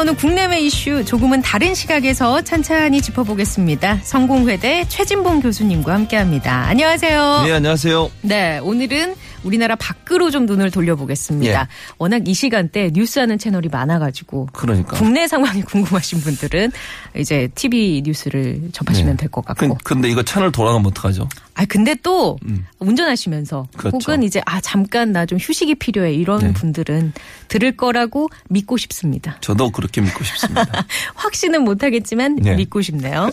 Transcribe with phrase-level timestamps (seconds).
[0.00, 3.98] 나오는 국내외 이슈 조금은 다른 시각에서 찬찬히 짚어보겠습니다.
[4.02, 6.68] 성공회대 최진봉 교수님과 함께합니다.
[6.68, 7.42] 안녕하세요.
[7.44, 8.10] 네, 안녕하세요.
[8.22, 11.60] 네, 오늘은 우리나라 밖으로 좀 눈을 돌려보겠습니다.
[11.62, 11.66] 예.
[11.98, 14.96] 워낙 이 시간대 뉴스하는 채널이 많아가지고 그러니까.
[14.96, 16.72] 국내 상황이 궁금하신 분들은
[17.16, 19.22] 이제 TV 뉴스를 접하시면 네.
[19.22, 19.78] 될것 같고.
[19.78, 21.28] 그, 근데 이거 채널 돌아가면 어떡하죠?
[21.54, 22.38] 아 근데 또
[22.78, 23.96] 운전하시면서 그렇죠.
[23.96, 26.52] 혹은 이제 아 잠깐 나 좀 휴식이 필요해 이런 네.
[26.52, 27.12] 분들은
[27.46, 29.36] 들을 거라고 믿고 싶습니다.
[29.40, 30.66] 저도 그렇게 믿고 싶습니다.
[31.14, 32.56] 확신은 못하겠지만 네.
[32.56, 33.30] 믿고 싶네요.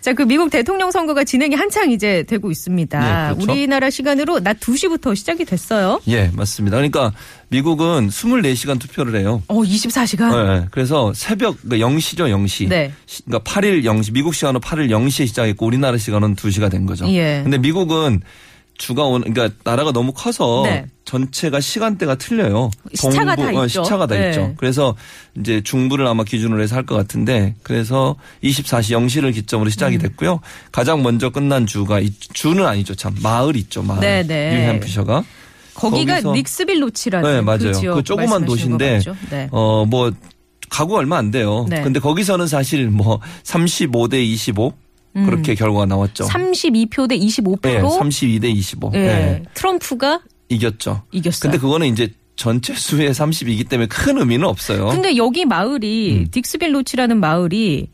[0.00, 2.98] 자, 그 미국 대통령 선거가 진행이 한창 이제 되고 있습니다.
[3.28, 3.52] 네, 그렇죠.
[3.52, 6.00] 우리나라 시간으로 낮 2시부터 시작 이 됐어요.
[6.08, 6.76] 예, 맞습니다.
[6.78, 7.12] 그러니까
[7.48, 9.42] 미국은 24시간 투표를 해요.
[9.48, 10.60] 어, 24시간?
[10.60, 12.68] 네, 그래서 새벽 그러니까 0시죠, 0시.
[12.68, 12.92] 네.
[13.06, 17.06] 시- 그러니까 8일 0시, 미국 시간으로 8일 0시에 시작했고 우리나라 시간은 2시가 된 거죠.
[17.10, 17.40] 예.
[17.42, 18.20] 근데 미국은
[18.78, 20.86] 주가 오는 그러니까 나라가 너무 커서 네.
[21.04, 22.70] 전체가 시간대가 틀려요.
[22.94, 23.82] 시차가 다 어, 있죠.
[23.82, 24.28] 시차가 다 네.
[24.30, 24.54] 있죠.
[24.56, 24.94] 그래서
[25.36, 30.00] 이제 중부를 아마 기준으로 해서 할 것 같은데 그래서 24시 0시를 기점으로 시작이 음.
[30.00, 30.40] 됐고요.
[30.72, 32.94] 가장 먼저 끝난 주가 이- 주는 아니죠.
[32.94, 33.82] 참 마을 있죠.
[33.82, 34.00] 마을.
[34.00, 34.54] 네, 네.
[34.56, 35.24] 뉴햄피셔가
[35.74, 37.72] 거기가 거기서- 닉스빌 로치라는 네, 맞아요.
[37.72, 39.00] 그, 그 조그만 도시인데?
[39.30, 39.48] 네.
[39.50, 40.12] 어뭐
[40.70, 41.66] 가구 얼마 안 돼요.
[41.68, 41.82] 네.
[41.82, 44.72] 근데 거기서는 사실 뭐 35대 25
[45.26, 46.24] 그렇게 결과가 나왔죠.
[46.24, 48.90] 32표 대 25표로 네, 32대 25.
[48.94, 49.42] 예, 네.
[49.54, 51.02] 트럼프가 이겼죠.
[51.12, 51.50] 이겼어요.
[51.50, 54.88] 근데 그거는 이제 전체 수의 32이기 때문에 큰 의미는 없어요.
[54.88, 56.30] 근데 여기 마을이 음.
[56.30, 57.88] 딕스빌 로치라는 마을이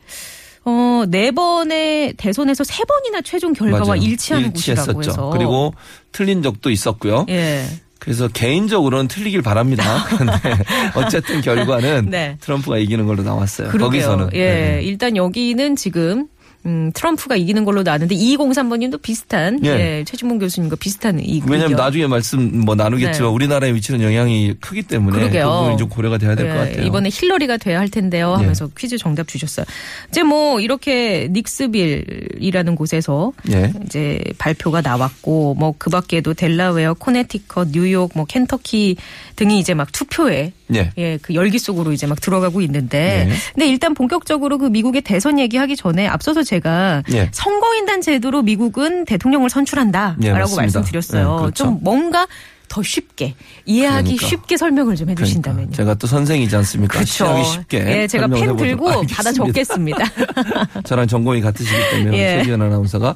[0.67, 4.03] 어, 네 번의 대선에서 세 번이나 최종 결과와 맞아요.
[4.03, 5.11] 일치하는 곳이라고 일치했었죠.
[5.11, 5.75] 해서 그리고
[6.13, 7.27] 틀린 적도 있었고요.
[7.29, 7.65] 예.
[7.99, 10.05] 그래서 개인적으로는 틀리길 바랍니다.
[10.09, 10.35] 그런데
[10.95, 12.37] 어쨌든 결과는 네.
[12.41, 13.69] 트럼프가 이기는 걸로 나왔어요.
[13.69, 14.09] 그러게요.
[14.09, 14.31] 거기서는.
[14.35, 14.55] 예.
[14.55, 14.81] 네.
[14.83, 16.29] 일단 여기는 지금
[16.67, 19.69] 음, 트럼프가 이기는 걸로 나왔는데 2203번님도 비슷한 예.
[19.69, 20.05] 예.
[20.05, 21.77] 최진봉 교수님과 비슷한 이 왜냐하면.
[21.77, 23.35] 나중에 말씀 뭐 나누겠지만 네.
[23.35, 25.71] 우리나라에 미치는 영향이 크기 때문에 그러게요.
[25.73, 26.87] 그좀 고려가 돼야 될것 예, 같아요.
[26.87, 29.67] 이번에 힐러리가 돼야 할 텐데요 하면서 퀴즈 정답 주셨어요.
[30.09, 33.73] 이제 뭐 이렇게 닉스빌이라는 곳에서 예.
[33.85, 38.97] 이제 발표가 나왔고 뭐 그 밖에도 델라웨어, 코네티컷, 뉴욕, 뭐 켄터키
[39.37, 40.91] 등이 이제 막 투표에 예.
[40.97, 43.27] 예, 그 열기 속으로 이제 막 들어가고 있는데.
[43.29, 43.35] 네.
[43.53, 47.29] 근데 일단 본격적으로 그 미국의 대선 얘기하기 전에 앞서서 제가 예.
[47.33, 50.33] 선거인단 제도로 미국은 대통령을 선출한다라고 예.
[50.33, 51.29] 말씀드렸어요.
[51.29, 51.65] 네, 그렇죠.
[51.65, 52.27] 좀 뭔가
[52.69, 53.35] 더 쉽게
[53.67, 54.27] 이해하기 그러니까.
[54.27, 55.69] 쉽게 설명을 좀 해주신다면요.
[55.71, 56.95] 그러니까 제가 또 선생이지 않습니까?
[56.95, 57.25] 그렇죠.
[57.25, 57.85] 취하기 쉽게.
[57.87, 59.33] 예, 제가 펜 들고 해보도록 받아.
[59.33, 59.99] 적겠습니다.
[60.85, 62.39] 저랑 전공이 같으시기 때문에 예.
[62.39, 63.15] 최지현 아나운서가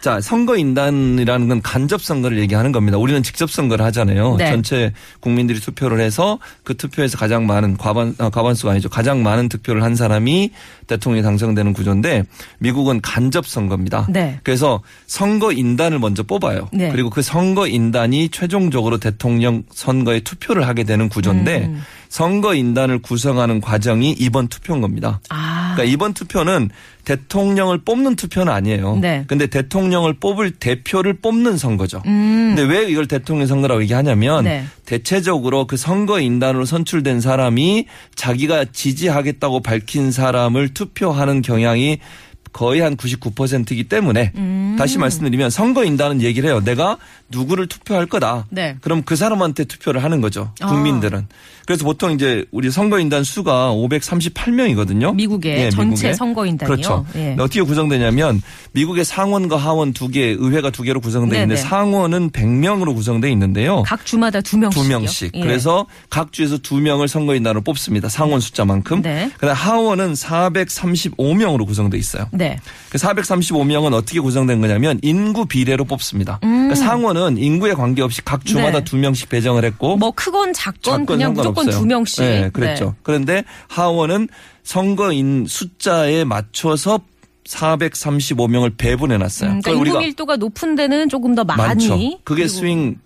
[0.00, 2.98] 자 선거 인단이라는 건 간접 선거를 얘기하는 겁니다.
[2.98, 4.36] 우리는 직접 선거를 하잖아요.
[4.36, 4.50] 네.
[4.50, 8.88] 전체 국민들이 투표를 해서 그 투표에서 가장 많은 과반 아, 과반수가 아니죠.
[8.88, 10.50] 가장 많은 득표를 한 사람이
[10.86, 12.24] 대통령이 당선되는 구조인데
[12.58, 14.06] 미국은 간접 선거입니다.
[14.10, 14.38] 네.
[14.42, 16.68] 그래서 선거 인단을 먼저 뽑아요.
[16.72, 16.90] 네.
[16.90, 21.82] 그리고 그 선거 인단이 최종적으로 대통령 선거에 투표를 하게 되는 구조인데 음.
[22.08, 25.20] 선거 인단을 구성하는 과정이 이번 투표인 겁니다.
[25.30, 26.68] 아, 그러니까 이번 투표는
[27.04, 28.96] 대통령을 뽑는 투표는 아니에요.
[28.96, 29.24] 네.
[29.26, 32.02] 근데 대통령을 뽑을 대표를 뽑는 선거죠.
[32.04, 34.64] 음, 근데 왜 이걸 대통령 선거라고 얘기하냐면 네.
[34.84, 41.98] 대체적으로 그 선거 인단으로 선출된 사람이 자기가 지지하겠다고 밝힌 사람을 투표하는 경향이
[42.52, 44.76] 거의 한 99%이기 때문에 음.
[44.78, 46.60] 다시 말씀드리면 선거인단은 얘기를 해요.
[46.64, 46.98] 내가
[47.28, 48.46] 누구를 투표할 거다.
[48.50, 48.76] 네.
[48.80, 50.52] 그럼 그 사람한테 투표를 하는 거죠.
[50.60, 50.66] 아.
[50.66, 51.26] 국민들은.
[51.66, 55.14] 그래서 보통 이제 우리 선거인단 수가 538명이거든요.
[55.14, 56.74] 미국의 전체 선거인단이요?
[56.74, 57.06] 그렇죠.
[57.14, 57.28] 예.
[57.28, 58.42] 근데 어떻게 구성되냐면
[58.72, 61.68] 미국의 상원과 하원 두 개, 의회가 두 개로 구성되어 있는데 네네.
[61.68, 63.84] 상원은 100명으로 구성되어 있는데요.
[63.86, 64.82] 각 주마다 두 명씩이요.
[64.82, 65.30] 두 명씩.
[65.34, 65.40] 예.
[65.40, 68.08] 그래서 각 주에서 두 명을 선거인단으로 뽑습니다.
[68.08, 69.02] 상원 숫자만큼.
[69.02, 69.30] 네.
[69.38, 72.28] 그다음 하원은 435명으로 구성되어 있어요.
[72.32, 72.41] 네.
[72.90, 76.40] 그 435명은 어떻게 구성된 거냐면 인구 비례로 뽑습니다.
[76.44, 76.68] 음.
[76.68, 78.84] 그러니까 상원은 인구에 관계없이 각 주마다 네.
[78.84, 81.80] 두 명씩 배정을 했고 뭐 크건 작건 작건 그냥 무조건 상관없어요.
[81.80, 82.24] 두 명씩.
[82.24, 82.94] 네, 그랬죠.
[83.02, 84.28] 그런데 하원은
[84.62, 87.00] 선거인 숫자에 맞춰서
[87.44, 89.50] 435명을 배분해 놨어요.
[89.50, 91.60] 음, 그러니까 인구 밀도가 높은 데는 조금 더 많이.
[91.60, 91.98] 많죠.
[92.24, 92.96] 그게 swing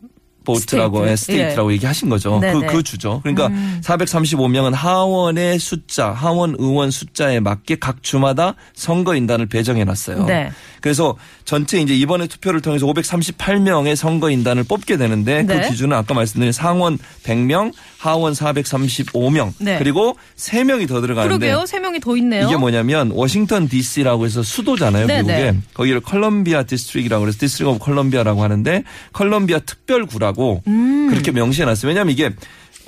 [0.46, 1.16] vote라고 state.
[1.16, 2.38] state라고 얘기하신 거죠.
[2.40, 2.54] 네네.
[2.54, 2.66] 음.
[2.66, 3.20] 그, 그 주죠.
[3.22, 3.50] 그러니까
[3.82, 10.24] 435명은 하원의 숫자, 하원 의원 숫자에 맞게 각 주마다 선거인단을 배정해 놨어요.
[10.24, 10.50] 네.
[10.80, 15.60] 그래서 전체 이제 이번에 투표를 통해서 538명의 선거인단을 뽑게 되는데 네.
[15.60, 19.78] 그 기준은 아까 말씀드린 상원 100명, 하원 435명 네.
[19.78, 21.66] 그리고 3명이 더 들어가는데 그러게요.
[21.66, 22.46] 세 명이 더 있네요.
[22.46, 25.52] 이게 뭐냐면 워싱턴 D.C.라고 해서 수도잖아요, 네, 미국에.
[25.52, 25.58] 네.
[25.74, 30.35] 거기를 컬럼비아 district이라고 그래서 District of Columbia라고 하는데 컬럼비아 특별구라고
[30.66, 31.08] 음.
[31.10, 31.88] 그렇게 명시해 놨어요.
[31.88, 32.30] 왜냐하면 이게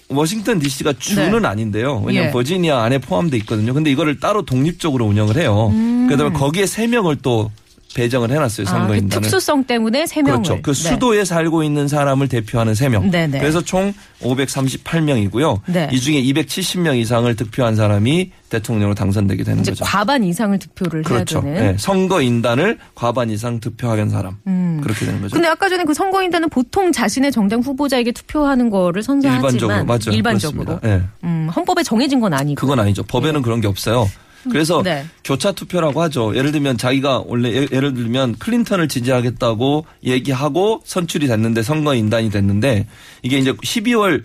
[0.09, 1.49] 워싱턴 D.C.가 주는 네.
[1.49, 2.03] 아닌데요.
[2.05, 2.33] 왜냐하면 예.
[2.33, 3.75] 버지니아 안에 포함돼 있거든요.
[3.75, 5.71] 근데 이거를 따로 독립적으로 운영을 해요.
[6.07, 7.51] 그러다 보면 거기에 세 명을 또
[7.95, 8.69] 배정을 해놨어요, 음.
[8.69, 9.23] 아, 그 선거인단을.
[9.23, 10.43] 특수성 때문에 세 명을.
[10.43, 10.61] 그렇죠.
[10.63, 10.89] 그 네.
[10.91, 13.39] 수도에 살고 있는 사람을 대표하는 세 명 네네.
[13.41, 13.93] 그래서 총
[14.23, 15.61] 538명이고요.
[15.67, 15.89] 네.
[15.93, 19.85] 이 중에 270명 이상을 득표한 사람이 대통령으로 당선되게 되는 거죠.
[19.85, 21.43] 과반 이상을 득표를 그렇죠.
[21.43, 21.73] 해야 되는.
[21.73, 24.37] 네, 선거 인단을 과반 이상 득표하게 사람.
[24.83, 25.35] 그렇게 되는 거죠.
[25.35, 25.39] 음.
[25.39, 30.17] 근데 아까 전에 그 선거인단은 보통 자신의 정당 후보자에게 투표하는 거를 선사하지만 일반적으로 맞아요.
[30.17, 30.81] 일반적으로.
[30.83, 31.03] 네.
[31.25, 32.61] 음, 헌법에 정해진 건 아니고.
[32.61, 33.03] 그건 아니죠.
[33.03, 34.09] 법에는 그런 게 없어요.
[34.51, 35.05] 그래서 네.
[35.25, 36.35] 교차 투표라고 하죠.
[36.37, 42.87] 예를 들면 자기가 원래 예- 예를 들면 클린턴을 지지하겠다고 얘기하고 선출이 됐는데 선거 인단이 됐는데
[43.23, 44.23] 이게 이제 12월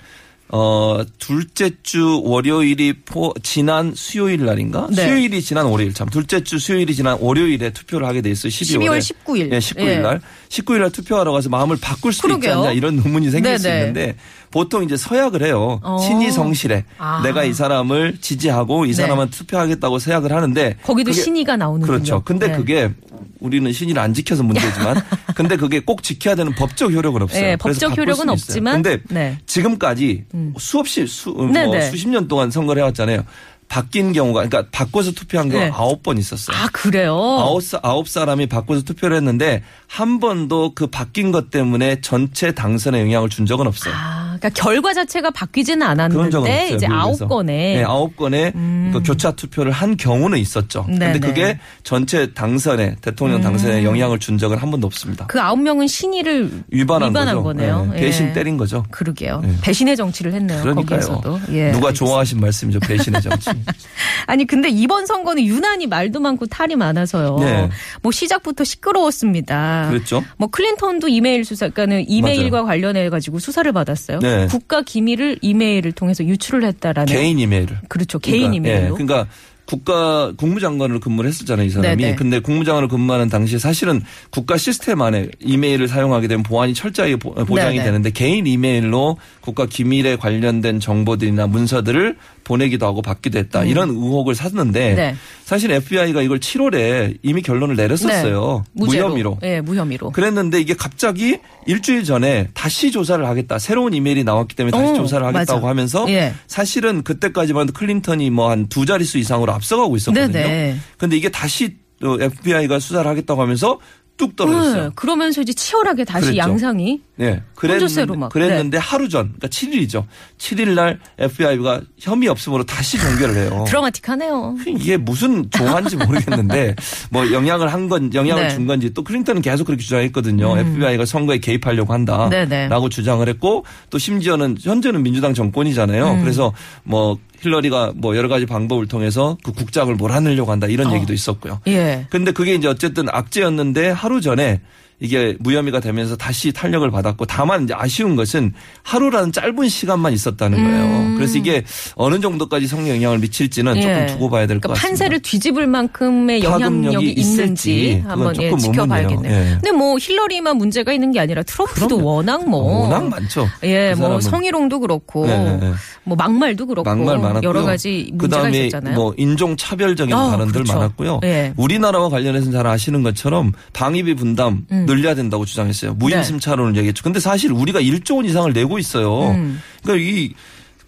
[0.56, 4.88] 어 둘째 주 월요일이 포 지난 수요일 날인가?
[4.92, 5.04] 네.
[5.04, 8.52] 수요일이 지난 월요일 참 둘째 주 수요일이 지난 월요일에 투표를 하게 돼 있어요.
[8.52, 8.80] 12월에.
[8.86, 9.52] 12월 19일.
[9.52, 9.98] 예, 19일 예.
[9.98, 10.22] 날.
[10.50, 12.60] 19일 날 투표하러 가서 마음을 바꿀 수 있지 그러게요.
[12.60, 13.80] 않냐 이런 의문이 생길 수 네네.
[13.80, 14.16] 있는데
[14.52, 15.80] 보통 이제 서약을 해요.
[15.82, 15.98] 어.
[16.00, 16.86] 친이 성실해.
[17.00, 17.24] 아.
[17.24, 18.94] 내가 이 사람을 지지하고 이 네.
[18.94, 21.92] 사람은 투표하겠다고 서약을 하는데 거기도 신의가 나오는군요.
[21.92, 22.22] 그렇죠.
[22.24, 22.58] 근데 네.
[22.58, 22.92] 그게
[23.40, 25.02] 우리는 신의를 안 지켜서 문제지만
[25.36, 27.42] 근데 그게 꼭 지켜야 되는 법적 효력은 없어요.
[27.42, 28.30] 네, 법적 효력은.
[28.30, 29.38] 없지만, 근데 네.
[29.48, 30.26] 지금까지
[30.58, 31.90] 수없이 수, 뭐 네네.
[31.90, 33.24] 수십 년 동안 선거를 해왔잖아요.
[33.70, 35.72] 바뀐 경우가 그러니까 바꿔서 투표한 경우가 네.
[35.74, 36.56] 아홉 번 있었어요.
[36.56, 37.16] 아 그래요.
[37.16, 43.02] 아홉, 사, 아홉 사람이 바꿔서 투표를 했는데 한 번도 그 바뀐 것 때문에 전체 당선에
[43.02, 43.94] 영향을 준 적은 없어요.
[43.96, 46.72] 아, 그러니까 결과 자체가 바뀌지는 않았는데.
[46.76, 47.14] 이제 아홉.
[47.28, 50.86] 건에 네, 아홉 건에 그 교차 투표를 한 경우는 있었죠.
[50.90, 51.06] 네네.
[51.06, 51.14] 음.
[51.14, 55.26] 근데 그게 전체 당선에 대통령 당선에 영향을 준 적은 한 번도 없습니다.
[55.28, 57.44] 그 아홉 명은 신의를 위반한, 위반한 거죠.
[57.44, 57.90] 거네요.
[57.94, 58.34] 네, 배신 예.
[58.34, 58.84] 때린 거죠.
[58.92, 59.42] 그러게요.
[59.42, 59.56] 네.
[59.62, 60.62] 배신의 정치를 했네요.
[60.62, 61.00] 그러니까요.
[61.00, 61.40] 거기에서도.
[61.54, 61.94] 예, 누가 알겠습니다.
[61.94, 62.80] 좋아하신 말씀이죠.
[62.82, 63.50] 배신의 정치.
[64.28, 67.38] 아니 근데 이번 선거는 유난히 말도 많고 탈이 많아서요.
[67.40, 67.70] 네.
[68.02, 69.88] 뭐 시작부터 시끄러웠습니다.
[69.90, 70.24] 그랬죠.
[70.38, 74.20] 뭐 클린턴도 이메일 수사, 그러니까는 이메일과 관련해 가지고 수사를 받았어요.
[74.20, 74.33] 네.
[74.48, 77.14] 국가 기밀을 이메일을 통해서 유출을 했다라는.
[77.14, 77.80] 개인 이메일을.
[77.88, 78.20] 그렇죠.
[78.20, 78.96] 개인 그러니까, 예, 이메일로.
[78.96, 79.28] 그러니까
[79.66, 81.96] 국가 국무장관을 근무를 했었잖아요, 이 사람이.
[82.04, 82.16] 네네.
[82.16, 87.78] 근데 국무장관을 근무하는 당시에 사실은 국가 시스템 안에 이메일을 사용하게 되면 보안이 철저하게 보- 보장이
[87.78, 87.84] 네네.
[87.86, 93.64] 되는데 개인 이메일로 국가 기밀에 관련된 정보들이나 문서들을 보내기도 하고 받기도 했다.
[93.64, 94.96] 이런 의혹을 샀는데 음.
[94.98, 95.16] 네.
[95.46, 98.66] 사실 FBI가 이걸 7월에 이미 결론을 내렸었어요.
[98.74, 98.86] 네.
[98.86, 99.38] 무혐의로.
[99.44, 100.12] 예, 무혐의로.
[100.12, 101.38] 그랬는데 이게 갑자기
[101.68, 103.60] 일주일 전에 다시 조사를 하겠다.
[103.60, 105.70] 새로운 이메일이 나왔기 때문에 다시 어, 조사를 하겠다고 맞아.
[105.70, 106.34] 하면서 예.
[106.48, 110.32] 사실은 그때까지만 해도 클린턴이 뭐 한 두 자릿수 이상으로 앞서가고 있었거든요.
[110.32, 110.78] 네네.
[110.98, 113.80] 근데 이게 다시 FBI가 수사를 하겠다고 하면서
[114.16, 114.84] 뚝 떨어졌어요.
[114.84, 116.38] 네, 그러면서 이제 치열하게 다시 그랬죠.
[116.38, 117.42] 양상이 네.
[117.60, 118.28] 혼조세로 막.
[118.28, 118.34] 네.
[118.34, 120.06] 그랬는데, 그랬는데 하루 전, 그러니까 7일이죠.
[120.38, 123.66] 7일 날 FBI가 혐의 없음으로 다시 종결을 해요.
[123.68, 124.56] 드라마틱하네요.
[124.68, 126.76] 이게 무슨 조화인지 모르겠는데
[127.10, 128.50] 뭐 영향을 한 건 영향을 네.
[128.54, 130.60] 준 건지 또 클린턴은 계속 그렇게 주장했거든요.
[130.60, 132.70] FBI가 선거에 개입하려고 한다라고 네네.
[132.92, 136.12] 주장을 했고 또 심지어는 현재는 민주당 정권이잖아요.
[136.12, 136.22] 음.
[136.22, 136.54] 그래서
[136.84, 140.96] 뭐 힐러리가 뭐 여러 가지 방법을 통해서 그 국장을 몰아내려고 한다 이런 어.
[140.96, 141.60] 얘기도 있었고요.
[141.68, 142.08] 예.
[142.10, 144.62] 근데 그게 이제 어쨌든 악재였는데 하루 전에
[145.04, 148.54] 이게 무혐의가 되면서 다시 탄력을 받았고 다만 이제 아쉬운 것은
[148.84, 151.16] 하루라는 짧은 시간만 있었다는 거예요.
[151.18, 154.06] 그래서 이게 어느 정도까지 성에 영향을 미칠지는 조금 예.
[154.06, 154.88] 두고 봐야 될것 그러니까 같습니다.
[154.88, 159.34] 판세를 뒤집을 만큼의 영향력이 있는지 한번 예, 조금 지켜봐야겠네요.
[159.34, 159.50] 예.
[159.56, 162.06] 근데 뭐 힐러리만 문제가 있는 게 아니라 트럼프도 그럼요.
[162.06, 163.50] 워낙 뭐 워낙 많죠.
[163.64, 164.22] 예, 그 뭐.
[164.22, 165.74] 성희롱도 그렇고 네, 네, 네.
[166.06, 167.50] 뭐 막말도 그렇고 막말 많았고요.
[167.50, 168.96] 여러 가지 문제가 그다음에 있었잖아요.
[168.96, 170.76] 뭐 인종 차별적인 아, 발언들 그렇죠.
[170.76, 171.20] 많았고요.
[171.24, 171.54] 예.
[171.58, 174.86] 우리나라와 관련해서 잘 아시는 것처럼 방위비 분담 음.
[174.96, 175.94] 늘려야 된다고 주장했어요.
[175.96, 177.04] 무임sim 차론을 얘기했죠.
[177.04, 179.32] 근데 사실 우리가 1조 원 이상을 내고 있어요.
[179.32, 179.62] 음.
[179.84, 180.34] 그러니까 이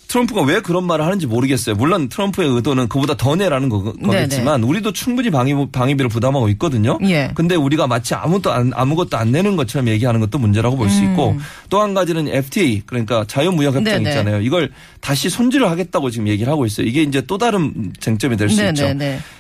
[0.08, 1.76] 트럼프가 왜 그런 말을 하는지 모르겠어요.
[1.76, 7.00] 물론 트럼프의 의도는 그보다 더 내라는 거, 거겠지만 우리도 충분히 방위, 방위비를 부담하고 있거든요.
[7.04, 7.32] 예.
[7.34, 11.36] 근데 우리가 마치 아무것도 안, 아무것도 안 내는 것처럼 얘기하는 것도 문제라고 볼수 있고
[11.72, 14.04] 또 한 가지는 FTA 그러니까 자유무역협정 음.
[14.04, 14.10] 네네.
[14.10, 14.42] 있잖아요.
[14.42, 14.72] 이걸
[15.02, 16.86] 다시 손질을 하겠다고 지금 얘기를 하고 있어요.
[16.86, 18.84] 이게 이제 또 다른 쟁점이 될 수 있죠.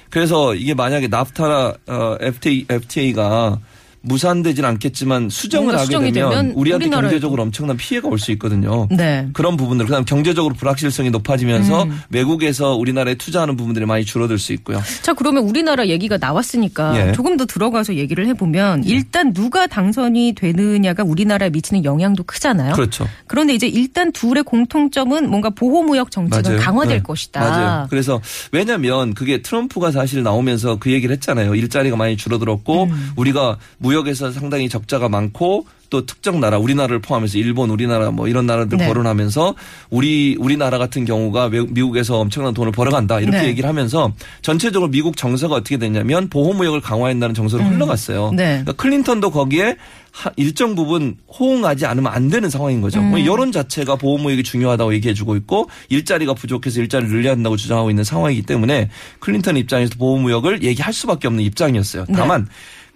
[0.09, 3.59] 그래서 이게 만약에 나프타나 어, FTA, FTA가
[4.05, 6.89] 무산되진 않겠지만 수정을 하게 되면, 되면 우리한테.
[6.89, 8.87] 경제적으로 엄청난 피해가 올 수 있거든요.
[8.89, 9.27] 네.
[9.33, 12.01] 그런 부분들 그다음 경제적으로 불확실성이 높아지면서 음.
[12.09, 14.81] 외국에서 우리나라에 투자하는 부분들이 많이 줄어들 수 있고요.
[15.01, 17.11] 자, 그러면 우리나라 얘기가 나왔으니까 예.
[17.13, 22.73] 조금 더 들어가서 얘기를 해보면 일단 누가 당선이 되느냐가 우리나라에 미치는 영향도 크잖아요.
[22.73, 23.07] 그렇죠.
[23.27, 26.59] 그런데 이제 일단 둘의 공통점은 뭔가 보호무역 정책은 맞아요.
[26.61, 27.03] 강화될 네.
[27.03, 27.39] 것이다.
[27.39, 27.87] 맞아요.
[27.89, 28.21] 그래서
[28.51, 31.55] 왜냐하면 그게 트럼프가 사실 나오면서 그 얘기를 했잖아요.
[31.55, 33.11] 일자리가 많이 줄어들었고 음.
[33.15, 38.45] 우리가 무역 에서 상당히 적자가 많고 또 특정 나라 우리나라를 포함해서 일본 우리나라 뭐 이런
[38.47, 38.87] 나라들 네.
[38.87, 39.53] 거론하면서
[39.91, 43.47] 우리 우리나라 같은 경우가 외- 미국에서 엄청난 돈을 벌어간다 이렇게 네.
[43.47, 44.11] 얘기를 하면서
[44.41, 48.31] 전체적으로 미국 정서가 어떻게 됐냐면 보호무역을 강화한다는 정서로 흘러갔어요.
[48.35, 48.45] 네.
[48.63, 49.77] 그러니까 클린턴도 거기에
[50.11, 52.99] 하- 일정 부분 호응하지 않으면 안 되는 상황인 거죠.
[52.99, 53.11] 음.
[53.11, 58.41] 뭐 여론 자체가 보호무역이 중요하다고 얘기해주고 있고 일자리가 부족해서 일자리를 늘려야 한다고 주장하고 있는 상황이기
[58.41, 62.05] 때문에 클린턴 입장에서 보호무역을 얘기할 수밖에 없는 입장이었어요.
[62.09, 62.15] 네.
[62.17, 62.47] 다만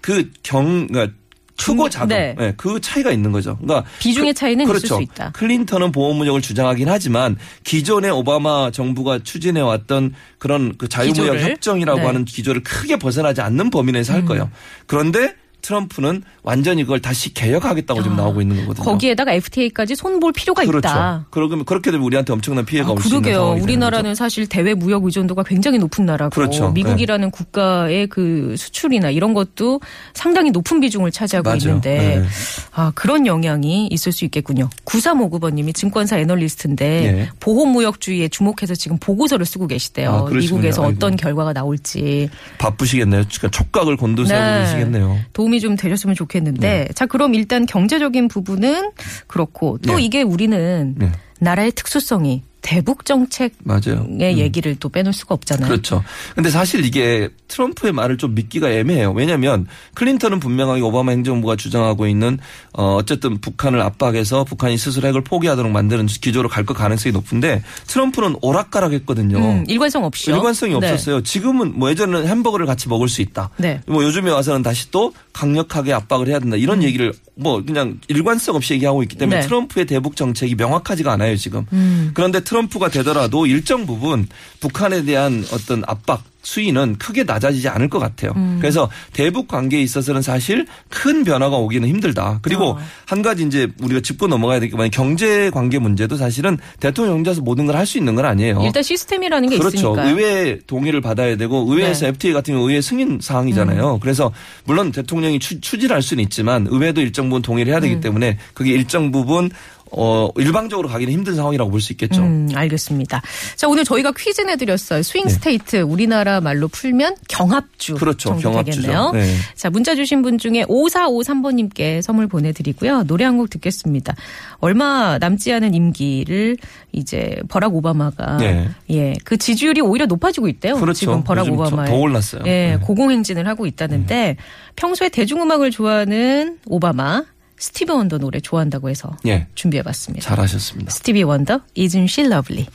[0.02, 1.14] 그 경, 그러니까
[1.60, 2.36] 크고 작은 네.
[2.38, 3.58] 네, 그 차이가 있는 거죠.
[3.58, 4.86] 그러니까 비중의 차이는 그렇죠.
[4.86, 5.32] 있을 수 있다.
[5.32, 11.42] 클린턴은 보호 무역을 주장하긴 하지만 기존의 오바마 정부가 추진해 왔던 그런 그 자유무역 기조를?
[11.42, 12.06] 협정이라고 네.
[12.06, 12.08] 음.
[12.08, 14.50] 하는 기조를 크게 벗어나지 않는 범위 내에서 할 거예요.
[14.88, 18.86] 그런데 트럼프는 완전히 그걸 다시 개혁하겠다고 지금 아, 나오고 있는 거거든요.
[18.86, 20.88] 거기에다가 FTA까지 손볼 필요가 그렇죠.
[20.88, 21.26] 있다.
[21.30, 23.40] 그러면 그렇게 되면 우리한테 엄청난 피해가 아, 올수 있는 그러게요.
[23.40, 24.16] 상황이 우리나라는.
[24.16, 26.72] 사실 대외 무역 의존도가 굉장히 높은 나라고 그렇죠.
[26.72, 29.80] 미국이라는 국가의 그 수출이나 이런 것도
[30.14, 31.58] 상당히 높은 비중을 차지하고 맞아요.
[31.60, 32.26] 있는데 네.
[32.74, 34.70] 아, 그런 영향이 있을 수 있겠군요.
[34.86, 37.30] 9359번님이 증권사 애널리스트인데 예.
[37.40, 40.28] 보호무역주의에 주목해서 지금 보고서를 쓰고 계시대요.
[40.28, 40.30] 아.
[40.34, 41.22] 미국에서 어떤 아이고.
[41.22, 43.24] 결과가 나올지 바쁘시겠네요.
[43.24, 44.62] 그러니까 촉각을 곤두세우고 네.
[44.64, 45.20] 계시겠네요.
[45.50, 48.92] 도움이 좀 되셨으면 좋겠는데 자 그럼 일단 경제적인 부분은
[49.28, 50.04] 그렇고 또 네.
[50.04, 51.12] 이게 우리는 네.
[51.40, 54.06] 나라의 특수성이 대북 정책의 맞아요.
[54.20, 55.68] 얘기를 또 빼놓을 수가 없잖아요.
[55.70, 56.04] 그렇죠.
[56.36, 59.12] 근데 사실 이게 트럼프의 말을 좀 믿기가 애매해요.
[59.14, 62.38] 왜냐하면 클린턴은 분명하게 오바마 행정부가 주장하고 있는
[62.74, 68.36] 어 어쨌든 북한을 압박해서 북한이 스스로 핵을 포기하도록 만드는 기조로 갈 것 가능성이 높은데 트럼프는
[68.42, 69.38] 오락가락했거든요.
[69.38, 70.36] 음, 일관성 없이요.
[70.36, 70.92] 일관성이 네.
[70.92, 71.22] 없었어요.
[71.24, 73.50] 지금은 뭐 예전에는 햄버거를 같이 먹을 수 있다.
[73.58, 73.82] 네.
[73.88, 76.58] 뭐 요즘에 와서는 다시 또 강력하게 압박을 해야 된다.
[76.58, 79.42] 이런 얘기를 뭐 그냥 일관성 없이 얘기하고 있기 때문에 음.
[79.42, 79.48] 네.
[79.48, 81.66] 트럼프의 대북 정책이 명확하지가 않아요 지금.
[81.72, 82.12] 음.
[82.14, 84.28] 그런데 트럼프가 되더라도 일정 부분
[84.60, 88.32] 북한에 대한 어떤 압박 수위는 크게 낮아지지 않을 것 같아요.
[88.36, 88.58] 음.
[88.62, 92.40] 그래서 대북 관계에 있어서는 사실 큰 변화가 오기는 힘들다.
[92.42, 92.80] 그리고 어.
[93.06, 97.66] 한 가지 이제 우리가 짚고 넘어가야 될게 뭐냐면 경제 관계 문제도 사실은 대통령 혼자서 모든
[97.66, 98.62] 걸 할 수 있는 건 아니에요.
[98.64, 99.78] 일단 시스템이라는 게 그렇죠.
[99.78, 100.04] 있으니까.
[100.10, 102.08] 의회 동의를 받아야 되고 의회에서 네.
[102.08, 102.10] 음.
[102.10, 104.00] FTA 같은 경우 의회 승인 사항이잖아요.
[104.02, 104.32] 그래서
[104.66, 108.02] 물론 대통령이 추, 추진할 수는 있지만 의회도 일정 부분 동의를 해야 되기 음.
[108.02, 109.50] 때문에 그게 일정 부분
[109.92, 112.22] 어 일방적으로 가기는 힘든 상황이라고 볼 수 있겠죠.
[112.22, 113.22] 음, 알겠습니다.
[113.56, 115.02] 자, 오늘 저희가 퀴즈 내드렸어요.
[115.02, 117.94] swing state, 우리나라 말로 풀면 경합주.
[117.94, 118.00] 네.
[118.00, 118.36] 그렇죠.
[118.36, 119.12] 경합주죠.
[119.14, 119.36] 네.
[119.56, 123.04] 자, 문자 주신 분 중에 5453번님께 선물 보내드리고요.
[123.04, 124.16] 노래 한 곡 듣겠습니다.
[124.60, 126.58] 얼마 남지 않은 임기를
[126.92, 128.68] 이제 버락 오바마가 네.
[128.90, 130.76] 예, 그 지지율이 오히려 높아지고 있대요.
[130.76, 131.00] 그렇죠.
[131.00, 132.42] 지금 버락 오바마의 더 올랐어요.
[132.46, 132.78] 예, 네.
[132.82, 134.36] 고공행진을 하고 있다는데
[134.76, 137.24] 평소에 대중음악을 좋아하는 오바마
[137.60, 139.48] 스티브 원더 노래 좋아한다고 해서 예.
[139.54, 140.26] 준비해봤습니다.
[140.26, 140.92] 잘하셨습니다.
[140.92, 142.66] 스티비 원더, Isn't She Lovely?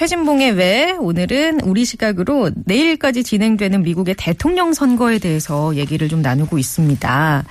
[0.00, 7.44] 최진봉의 왜 오늘은 우리 시각으로 내일까지 진행되는 미국의 대통령 선거에 대해서 얘기를 좀 나누고 있습니다.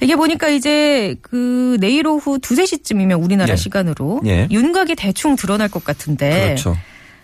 [0.00, 3.56] 이게 보니까 이제 그 내일 오후 두세 시쯤이면 우리나라 예.
[3.56, 4.48] 시간으로 예.
[4.50, 6.74] 윤곽이 대충 드러날 것 같은데 그렇죠.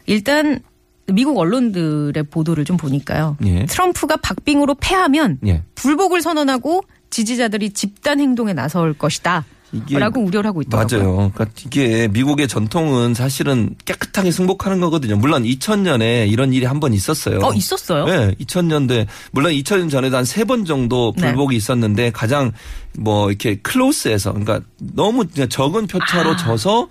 [0.04, 0.60] 일단
[1.06, 3.38] 미국 언론들의 보도를 좀 보니까요.
[3.46, 3.64] 예.
[3.64, 5.62] 트럼프가 박빙으로 패하면 예.
[5.74, 9.46] 불복을 선언하고 지지자들이 집단 행동에 나설 것이다.
[9.72, 10.98] 이게 라고 우려를 하고 있더라고요.
[11.04, 11.30] 맞아요.
[11.32, 15.16] 그러니까 이게 미국의 전통은 사실은 깨끗하게 승복하는 거거든요.
[15.16, 17.38] 물론 2000년에 이런 일이 한 번 있었어요.
[17.42, 18.04] 어, 있었어요?
[18.06, 21.22] 네, 2000년대 물론 2000년 전에도 한 세 번 정도 네.
[21.26, 22.52] 불복이 있었는데 가장
[22.98, 26.36] 뭐 이렇게 클로스에서 그러니까 너무 적은 표차로 아.
[26.36, 26.88] 져서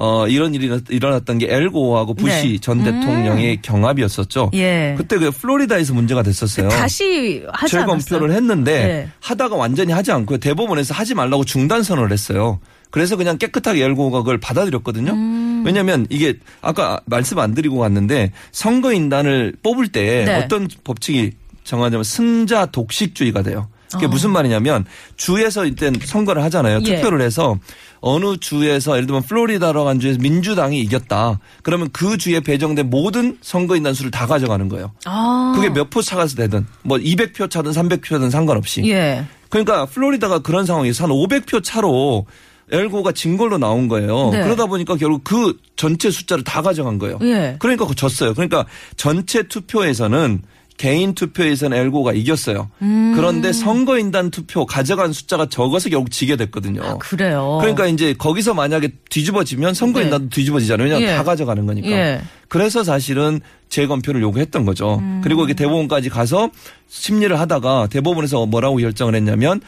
[0.00, 2.58] 어 이런 일이 일어났던 게 엘고하고 부시 네.
[2.58, 4.52] 전 대통령의 경합이었었죠.
[4.54, 4.94] 예.
[4.96, 6.68] 그때 그 플로리다에서 문제가 됐었어요.
[6.68, 8.32] 다시 하지 재검표를 않았어요?
[8.32, 9.08] 했는데 네.
[9.20, 12.60] 하다가 완전히 하지 않고 대법원에서 하지 말라고 중단 선언을 했어요.
[12.90, 15.10] 그래서 그냥 깨끗하게 열고가 그걸 받아들였거든요.
[15.10, 15.64] 음.
[15.66, 20.36] 왜냐하면 이게 아까 말씀 안 드리고 갔는데 선거인단을 뽑을 때 네.
[20.36, 21.32] 어떤 법칙이
[21.64, 23.68] 정하자면 승자 독식주의가 돼요.
[23.92, 24.84] 그게 무슨 말이냐면
[25.16, 26.80] 주에서 일단 선거를 하잖아요.
[26.86, 26.96] 예.
[26.96, 27.58] 투표를 해서
[28.00, 31.40] 어느 주에서 예를 들면 플로리다라고 한 주에서 민주당이 이겼다.
[31.62, 34.92] 그러면 그 주에 배정된 모든 선거인단 수를 다 가져가는 거예요.
[35.04, 35.52] 아.
[35.56, 38.82] 그게 몇 표 차가서 되든 뭐 200표 차든 300표든 상관없이.
[38.88, 39.24] 예.
[39.48, 42.26] 그러니까 플로리다가 그런 상황에서 한 500표 차로
[42.70, 44.28] 엘고가 진 걸로 나온 거예요.
[44.30, 44.42] 네.
[44.42, 47.18] 그러다 보니까 결국 그 전체 숫자를 다 가져간 거예요.
[47.22, 47.56] 예.
[47.58, 48.34] 그러니까 그거 졌어요.
[48.34, 48.66] 그러니까
[48.96, 50.42] 전체 투표에서는
[50.78, 52.70] 개인 투표에서는 엘고가 이겼어요.
[52.80, 53.12] 음.
[53.14, 56.98] 그런데 선거인단 투표 가져간 숫자가 적어서 결국 지게 됐거든요.
[57.00, 57.58] 그래요.
[57.60, 60.84] 그러니까 이제 거기서 만약에 뒤집어지면 선거인단도 뒤집어지잖아요.
[60.84, 61.12] 왜냐하면 네.
[61.12, 61.16] 예.
[61.16, 61.90] 다 가져가는 거니까.
[61.90, 62.22] 예.
[62.46, 64.98] 그래서 사실은 재검표를 요구했던 거죠.
[65.00, 65.20] 음.
[65.22, 66.48] 그리고 이게 대법원까지 가서
[66.88, 69.60] 심리를 하다가 대법원에서 뭐라고 결정을 했냐면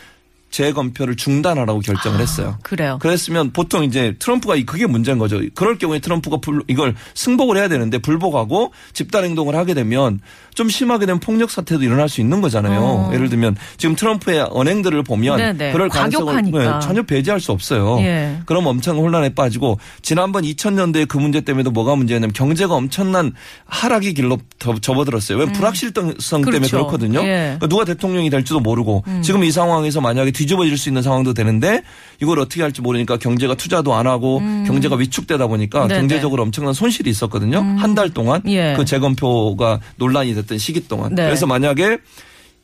[0.50, 2.58] 재검표를 중단하라고 결정을 했어요.
[2.62, 2.98] 그래요.
[3.00, 5.40] 그랬으면 보통 이제 트럼프가 이- 그게 문제인 거죠.
[5.54, 10.20] 그럴 경우에 트럼프가 불- 이걸 승복을 해야 되는데 불복하고 집단 행동을 하게 되면
[10.54, 12.80] 좀 심하게 되면 폭력 사태도 일어날 수 있는 거잖아요.
[12.80, 13.10] 어.
[13.14, 15.72] 예를 들면 지금 트럼프의 언행들을 보면 네네.
[15.72, 16.42] 그럴 가능성을.
[16.50, 17.98] 네, 전혀 배제할 수 없어요.
[18.00, 18.38] 예.
[18.46, 23.32] 그럼 엄청 혼란에 빠지고 지난번 2000년도에 그 문제 때문에도 뭐가 문제냐면 경제가 엄청난
[23.66, 25.38] 하락의 길로 더 접어들었어요.
[25.38, 26.76] 왜 불확실성 때문에 그렇죠.
[26.78, 27.20] 그렇거든요.
[27.20, 27.54] 예.
[27.58, 29.22] 그러니까 누가 대통령이 될지도 모르고 음.
[29.22, 31.82] 지금 이 상황에서 만약에 뒤집어질 수 있는 상황도 되는데
[32.22, 35.88] 이걸 어떻게 할지 모르니까 경제가 투자도 안 하고 경제가 위축되다 보니까 음.
[35.88, 35.98] 네네.
[35.98, 36.08] 음.
[36.08, 37.58] 경제적으로 엄청난 손실이 있었거든요.
[37.78, 38.74] 한달 동안 예.
[38.76, 41.14] 그 재검표가 논란이 됐던 시기 동안.
[41.14, 41.24] 네.
[41.24, 41.98] 그래서 만약에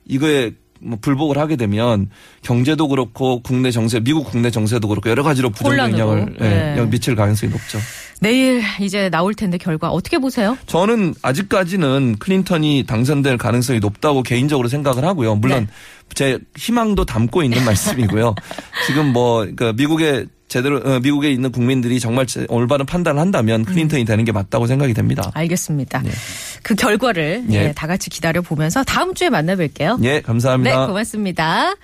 [0.06, 2.08] 이거에 뭐 불복을 하게 되면
[2.42, 5.98] 경제도 그렇고 국내 정세, 미국 국내 정세도 그렇고 여러 가지로 부정적 혼란으로.
[5.98, 6.70] 영향을 예, 네.
[6.72, 7.78] 영향 미칠 가능성이 높죠.
[8.20, 10.56] 내일 이제 나올 텐데 결과 어떻게 보세요?
[10.66, 15.36] 저는 아직까지는 클린턴이 당선될 가능성이 높다고 개인적으로 생각을 하고요.
[15.36, 16.14] 물론 네.
[16.14, 18.34] 제 희망도 담고 있는 말씀이고요.
[18.86, 24.04] 지금 뭐 그러니까 미국의 제대로 어, 미국에 있는 국민들이 정말 제- 올바른 판단을 한다면 클린턴이
[24.04, 25.30] 되는 게 맞다고 생각이 됩니다.
[25.34, 26.02] 알겠습니다.
[26.62, 27.54] 그 결과를 예.
[27.66, 30.02] 예, 다 같이 기다려 보면서 다음 주에 만나 뵐게요.
[30.04, 30.80] 예, 감사합니다.
[30.82, 31.74] 네, 고맙습니다.